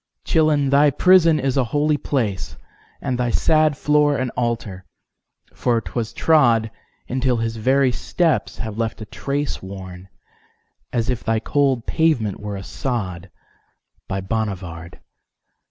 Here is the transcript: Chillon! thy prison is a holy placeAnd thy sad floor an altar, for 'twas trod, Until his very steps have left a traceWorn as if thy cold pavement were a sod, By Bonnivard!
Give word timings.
Chillon! 0.25 0.71
thy 0.71 0.89
prison 0.89 1.39
is 1.39 1.57
a 1.57 1.63
holy 1.63 1.95
placeAnd 1.95 3.17
thy 3.17 3.29
sad 3.29 3.77
floor 3.77 4.17
an 4.17 4.31
altar, 4.31 4.83
for 5.53 5.79
'twas 5.79 6.11
trod, 6.11 6.71
Until 7.07 7.37
his 7.37 7.57
very 7.57 7.91
steps 7.91 8.57
have 8.57 8.79
left 8.79 9.01
a 9.01 9.05
traceWorn 9.05 10.07
as 10.91 11.11
if 11.11 11.23
thy 11.23 11.39
cold 11.39 11.85
pavement 11.85 12.39
were 12.39 12.55
a 12.55 12.63
sod, 12.63 13.29
By 14.07 14.21
Bonnivard! 14.21 14.95